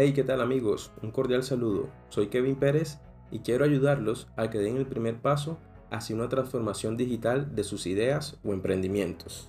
Hey, 0.00 0.12
¿qué 0.12 0.22
tal 0.22 0.40
amigos? 0.40 0.92
Un 1.02 1.10
cordial 1.10 1.42
saludo. 1.42 1.88
Soy 2.08 2.28
Kevin 2.28 2.54
Pérez 2.54 3.00
y 3.32 3.40
quiero 3.40 3.64
ayudarlos 3.64 4.28
a 4.36 4.48
que 4.48 4.60
den 4.60 4.76
el 4.76 4.86
primer 4.86 5.20
paso 5.20 5.58
hacia 5.90 6.14
una 6.14 6.28
transformación 6.28 6.96
digital 6.96 7.56
de 7.56 7.64
sus 7.64 7.84
ideas 7.84 8.38
o 8.44 8.52
emprendimientos. 8.52 9.48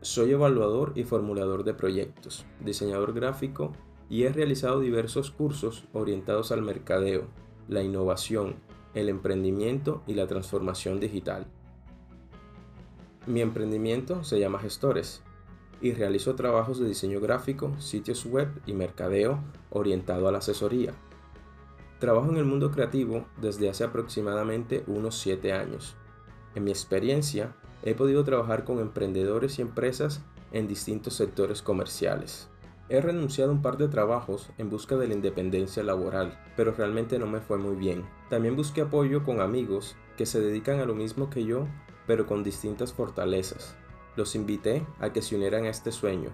Soy 0.00 0.32
evaluador 0.32 0.90
y 0.96 1.04
formulador 1.04 1.62
de 1.62 1.72
proyectos, 1.72 2.44
diseñador 2.64 3.12
gráfico 3.12 3.74
y 4.10 4.24
he 4.24 4.32
realizado 4.32 4.80
diversos 4.80 5.30
cursos 5.30 5.84
orientados 5.92 6.50
al 6.50 6.62
mercadeo, 6.62 7.28
la 7.68 7.84
innovación, 7.84 8.56
el 8.94 9.08
emprendimiento 9.08 10.02
y 10.08 10.14
la 10.14 10.26
transformación 10.26 10.98
digital. 10.98 11.46
Mi 13.28 13.40
emprendimiento 13.40 14.24
se 14.24 14.40
llama 14.40 14.58
Gestores 14.58 15.22
y 15.80 15.92
realizo 15.92 16.34
trabajos 16.34 16.78
de 16.78 16.88
diseño 16.88 17.20
gráfico, 17.20 17.74
sitios 17.78 18.24
web 18.26 18.48
y 18.66 18.72
mercadeo 18.72 19.40
orientado 19.70 20.28
a 20.28 20.32
la 20.32 20.38
asesoría. 20.38 20.92
Trabajo 21.98 22.30
en 22.30 22.36
el 22.36 22.44
mundo 22.44 22.70
creativo 22.70 23.24
desde 23.40 23.70
hace 23.70 23.84
aproximadamente 23.84 24.84
unos 24.86 25.18
7 25.18 25.52
años. 25.52 25.96
En 26.54 26.64
mi 26.64 26.70
experiencia, 26.70 27.54
he 27.82 27.94
podido 27.94 28.24
trabajar 28.24 28.64
con 28.64 28.80
emprendedores 28.80 29.58
y 29.58 29.62
empresas 29.62 30.22
en 30.52 30.68
distintos 30.68 31.14
sectores 31.14 31.62
comerciales. 31.62 32.48
He 32.88 33.00
renunciado 33.00 33.50
a 33.50 33.54
un 33.54 33.62
par 33.62 33.78
de 33.78 33.88
trabajos 33.88 34.50
en 34.58 34.70
busca 34.70 34.96
de 34.96 35.08
la 35.08 35.14
independencia 35.14 35.82
laboral, 35.82 36.38
pero 36.56 36.72
realmente 36.72 37.18
no 37.18 37.26
me 37.26 37.40
fue 37.40 37.58
muy 37.58 37.74
bien. 37.74 38.04
También 38.30 38.56
busqué 38.56 38.82
apoyo 38.82 39.24
con 39.24 39.40
amigos 39.40 39.96
que 40.16 40.26
se 40.26 40.40
dedican 40.40 40.80
a 40.80 40.84
lo 40.84 40.94
mismo 40.94 41.28
que 41.28 41.44
yo, 41.44 41.66
pero 42.06 42.26
con 42.26 42.44
distintas 42.44 42.92
fortalezas. 42.92 43.74
Los 44.16 44.34
invité 44.34 44.86
a 44.98 45.12
que 45.12 45.22
se 45.22 45.36
unieran 45.36 45.64
a 45.64 45.68
este 45.68 45.92
sueño, 45.92 46.30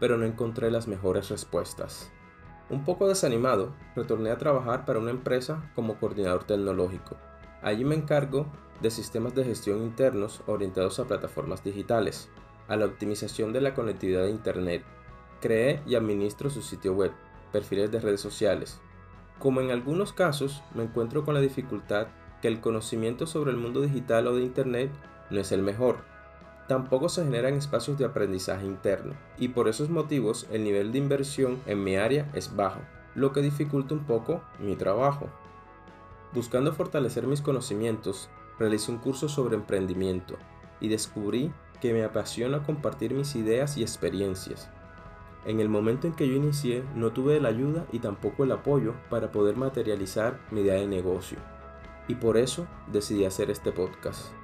pero 0.00 0.18
no 0.18 0.24
encontré 0.24 0.70
las 0.70 0.88
mejores 0.88 1.28
respuestas. 1.28 2.10
Un 2.70 2.84
poco 2.84 3.08
desanimado, 3.08 3.72
retorné 3.94 4.30
a 4.30 4.38
trabajar 4.38 4.84
para 4.84 4.98
una 4.98 5.10
empresa 5.10 5.70
como 5.74 5.98
coordinador 5.98 6.44
tecnológico. 6.44 7.16
Allí 7.62 7.84
me 7.84 7.94
encargo 7.94 8.46
de 8.80 8.90
sistemas 8.90 9.34
de 9.34 9.44
gestión 9.44 9.82
internos 9.82 10.42
orientados 10.46 10.98
a 10.98 11.04
plataformas 11.06 11.62
digitales, 11.62 12.28
a 12.68 12.76
la 12.76 12.86
optimización 12.86 13.52
de 13.52 13.60
la 13.60 13.74
conectividad 13.74 14.22
de 14.22 14.30
Internet. 14.30 14.84
Creé 15.40 15.82
y 15.86 15.94
administro 15.94 16.50
su 16.50 16.62
sitio 16.62 16.94
web, 16.94 17.12
perfiles 17.52 17.90
de 17.90 18.00
redes 18.00 18.20
sociales. 18.20 18.80
Como 19.38 19.60
en 19.60 19.70
algunos 19.70 20.12
casos, 20.12 20.62
me 20.74 20.82
encuentro 20.84 21.24
con 21.24 21.34
la 21.34 21.40
dificultad 21.40 22.08
que 22.40 22.48
el 22.48 22.60
conocimiento 22.60 23.26
sobre 23.26 23.50
el 23.50 23.56
mundo 23.56 23.80
digital 23.80 24.26
o 24.26 24.36
de 24.36 24.42
Internet 24.42 24.90
no 25.30 25.40
es 25.40 25.52
el 25.52 25.62
mejor, 25.62 26.09
tampoco 26.70 27.08
se 27.08 27.24
generan 27.24 27.54
espacios 27.54 27.98
de 27.98 28.04
aprendizaje 28.04 28.64
interno 28.64 29.14
y 29.36 29.48
por 29.48 29.66
esos 29.66 29.90
motivos 29.90 30.46
el 30.52 30.62
nivel 30.62 30.92
de 30.92 30.98
inversión 30.98 31.58
en 31.66 31.82
mi 31.82 31.96
área 31.96 32.30
es 32.32 32.54
bajo, 32.54 32.78
lo 33.16 33.32
que 33.32 33.42
dificulta 33.42 33.92
un 33.92 34.04
poco 34.04 34.40
mi 34.60 34.76
trabajo. 34.76 35.26
Buscando 36.32 36.72
fortalecer 36.72 37.26
mis 37.26 37.42
conocimientos, 37.42 38.30
realicé 38.56 38.92
un 38.92 38.98
curso 38.98 39.28
sobre 39.28 39.56
emprendimiento 39.56 40.36
y 40.80 40.86
descubrí 40.86 41.52
que 41.80 41.92
me 41.92 42.04
apasiona 42.04 42.62
compartir 42.62 43.14
mis 43.14 43.34
ideas 43.34 43.76
y 43.76 43.82
experiencias. 43.82 44.68
En 45.46 45.58
el 45.58 45.68
momento 45.68 46.06
en 46.06 46.12
que 46.12 46.28
yo 46.28 46.34
inicié 46.34 46.84
no 46.94 47.10
tuve 47.10 47.40
la 47.40 47.48
ayuda 47.48 47.84
y 47.90 47.98
tampoco 47.98 48.44
el 48.44 48.52
apoyo 48.52 48.94
para 49.10 49.32
poder 49.32 49.56
materializar 49.56 50.38
mi 50.52 50.60
idea 50.60 50.74
de 50.74 50.86
negocio. 50.86 51.38
Y 52.06 52.14
por 52.14 52.36
eso 52.36 52.68
decidí 52.92 53.24
hacer 53.24 53.50
este 53.50 53.72
podcast. 53.72 54.39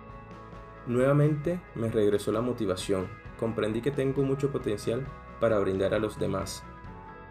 Nuevamente 0.86 1.60
me 1.74 1.90
regresó 1.90 2.30
la 2.30 2.40
motivación, 2.40 3.08
comprendí 3.40 3.80
que 3.80 3.90
tengo 3.90 4.22
mucho 4.22 4.52
potencial 4.52 5.04
para 5.40 5.58
brindar 5.58 5.94
a 5.94 5.98
los 5.98 6.16
demás. 6.18 6.62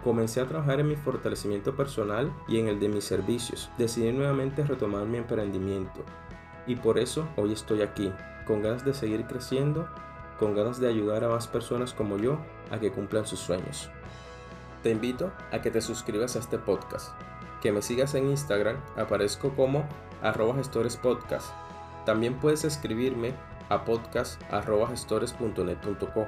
Comencé 0.04 0.42
a 0.42 0.48
trabajar 0.48 0.82
en 0.82 0.90
mi 0.90 0.98
fortalecimiento 0.98 1.74
personal 1.74 2.34
y 2.50 2.60
en 2.60 2.68
el 2.68 2.82
de 2.82 2.90
mis 2.90 3.06
servicios. 3.06 3.72
Decidí 3.78 4.12
nuevamente 4.12 4.64
retomar 4.66 5.06
mi 5.06 5.18
emprendimiento. 5.18 6.04
Y 6.68 6.76
por 6.76 7.00
eso 7.00 7.28
hoy 7.38 7.54
estoy 7.54 7.82
aquí, 7.82 8.12
con 8.46 8.62
ganas 8.62 8.84
de 8.84 8.94
seguir 8.94 9.26
creciendo, 9.26 9.88
con 10.38 10.54
ganas 10.54 10.82
de 10.82 10.90
ayudar 10.90 11.24
a 11.24 11.30
más 11.30 11.48
personas 11.48 11.94
como 11.94 12.18
yo 12.18 12.38
a 12.72 12.80
que 12.80 12.92
cumplan 12.92 13.26
sus 13.26 13.40
sueños. 13.40 13.90
Te 14.84 14.92
invito 14.92 15.32
a 15.54 15.62
que 15.62 15.72
te 15.72 15.82
suscribas 15.82 16.36
a 16.36 16.40
este 16.40 16.60
podcast, 16.60 17.14
que 17.62 17.72
me 17.72 17.82
sigas 17.82 18.16
en 18.16 18.30
Instagram, 18.30 18.76
aparezco 18.98 19.56
como 19.56 19.88
arroba 20.22 20.56
gestorespodcast 20.56 21.65
también 22.06 22.40
puedes 22.40 22.64
escribirme 22.64 23.34
a 23.70 23.84
podcast.gestores.net.co. 23.84 26.28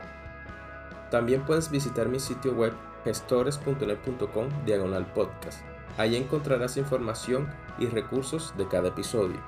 También 1.12 1.46
puedes 1.46 1.70
visitar 1.72 2.10
mi 2.10 2.20
sitio 2.20 2.54
web 2.54 2.74
gestores.net.com 3.04 4.50
diagonal 4.66 5.06
podcast. 5.14 5.62
Ahí 5.98 6.16
encontrarás 6.16 6.78
información 6.78 7.48
y 7.80 7.88
recursos 7.88 8.56
de 8.58 8.68
cada 8.68 8.90
episodio. 8.90 9.40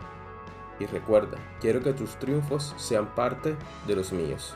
Y 0.80 0.86
recuerda, 0.86 1.38
quiero 1.60 1.82
que 1.82 1.94
tus 1.94 2.18
triunfos 2.20 2.74
sean 2.78 3.14
parte 3.14 3.58
de 3.86 3.96
los 3.96 4.14
míos. 4.14 4.56